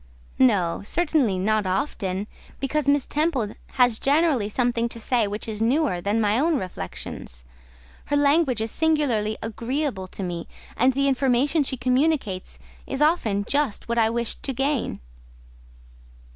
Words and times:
"No, 0.39 0.81
certainly, 0.83 1.37
not 1.37 1.67
often; 1.67 2.25
because 2.59 2.89
Miss 2.89 3.05
Temple 3.05 3.53
has 3.73 3.99
generally 3.99 4.49
something 4.49 4.89
to 4.89 4.99
say 4.99 5.27
which 5.27 5.47
is 5.47 5.61
newer 5.61 6.01
than 6.01 6.19
my 6.19 6.39
own 6.39 6.57
reflections; 6.57 7.45
her 8.05 8.15
language 8.15 8.61
is 8.61 8.71
singularly 8.71 9.37
agreeable 9.43 10.07
to 10.07 10.23
me, 10.23 10.47
and 10.75 10.93
the 10.93 11.07
information 11.07 11.61
she 11.61 11.77
communicates 11.77 12.57
is 12.87 12.99
often 12.99 13.45
just 13.45 13.87
what 13.87 13.99
I 13.99 14.09
wished 14.09 14.41
to 14.41 14.53
gain." 14.53 15.01